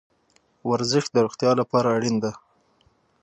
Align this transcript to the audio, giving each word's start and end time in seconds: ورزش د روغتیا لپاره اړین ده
ورزش 0.69 1.05
د 1.11 1.15
روغتیا 1.25 1.51
لپاره 1.61 1.87
اړین 1.97 2.15
ده 2.23 2.31